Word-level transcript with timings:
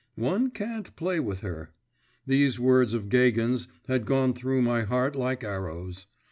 'One 0.15 0.49
can't 0.49 0.95
play 0.95 1.19
with 1.19 1.41
her.' 1.41 1.69
These 2.25 2.59
words 2.59 2.93
of 2.95 3.07
Gagin's 3.07 3.67
had 3.87 4.07
gone 4.07 4.33
through 4.33 4.63
my 4.63 4.81
heart 4.81 5.15
like 5.15 5.43
arrows. 5.43 6.07